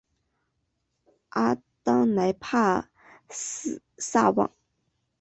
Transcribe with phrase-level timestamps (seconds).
[1.29, 2.89] 阿当莱帕
[3.29, 4.49] 萨旺。